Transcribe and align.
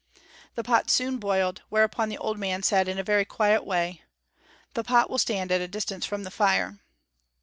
The 0.55 0.63
pot 0.63 0.89
soon 0.89 1.17
boiled, 1.19 1.61
whereupon 1.69 2.09
the 2.09 2.17
old 2.17 2.39
man 2.39 2.63
said 2.63 2.87
in 2.87 2.97
a 2.97 3.03
very 3.03 3.23
quiet 3.23 3.63
way: 3.63 4.01
"The 4.73 4.83
pot 4.83 5.11
will 5.11 5.19
stand 5.19 5.51
at 5.51 5.61
a 5.61 5.67
distance 5.67 6.07
from 6.07 6.23
the 6.23 6.31
fire." 6.31 6.79